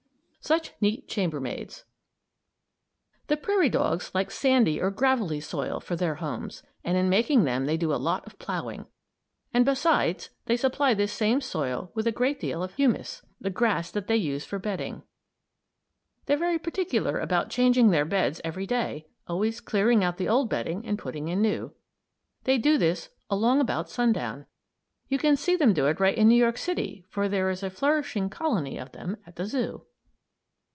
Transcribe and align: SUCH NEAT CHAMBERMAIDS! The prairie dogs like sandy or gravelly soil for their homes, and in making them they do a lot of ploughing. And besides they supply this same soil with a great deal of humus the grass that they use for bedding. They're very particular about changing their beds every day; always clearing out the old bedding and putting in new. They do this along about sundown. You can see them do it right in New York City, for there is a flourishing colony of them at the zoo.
SUCH 0.43 0.71
NEAT 0.81 1.07
CHAMBERMAIDS! 1.07 1.83
The 3.27 3.37
prairie 3.37 3.69
dogs 3.69 4.09
like 4.15 4.31
sandy 4.31 4.81
or 4.81 4.89
gravelly 4.89 5.39
soil 5.39 5.79
for 5.79 5.95
their 5.95 6.15
homes, 6.15 6.63
and 6.83 6.97
in 6.97 7.09
making 7.11 7.43
them 7.43 7.67
they 7.67 7.77
do 7.77 7.93
a 7.93 8.01
lot 8.01 8.25
of 8.25 8.39
ploughing. 8.39 8.87
And 9.53 9.63
besides 9.63 10.31
they 10.47 10.57
supply 10.57 10.95
this 10.95 11.13
same 11.13 11.41
soil 11.41 11.91
with 11.93 12.07
a 12.07 12.11
great 12.11 12.39
deal 12.39 12.63
of 12.63 12.73
humus 12.73 13.21
the 13.39 13.51
grass 13.51 13.91
that 13.91 14.07
they 14.07 14.15
use 14.17 14.43
for 14.43 14.57
bedding. 14.57 15.03
They're 16.25 16.37
very 16.37 16.57
particular 16.59 17.19
about 17.19 17.51
changing 17.51 17.91
their 17.91 18.03
beds 18.03 18.41
every 18.43 18.65
day; 18.65 19.05
always 19.27 19.61
clearing 19.61 20.03
out 20.03 20.17
the 20.17 20.27
old 20.27 20.49
bedding 20.49 20.83
and 20.87 20.97
putting 20.97 21.27
in 21.27 21.43
new. 21.43 21.75
They 22.45 22.57
do 22.57 22.79
this 22.79 23.09
along 23.29 23.61
about 23.61 23.91
sundown. 23.91 24.47
You 25.07 25.19
can 25.19 25.37
see 25.37 25.55
them 25.55 25.71
do 25.71 25.85
it 25.85 25.99
right 25.99 26.17
in 26.17 26.27
New 26.27 26.35
York 26.37 26.57
City, 26.57 27.05
for 27.09 27.29
there 27.29 27.51
is 27.51 27.61
a 27.61 27.69
flourishing 27.69 28.27
colony 28.27 28.79
of 28.79 28.91
them 28.91 29.17
at 29.27 29.35
the 29.35 29.45
zoo. 29.45 29.85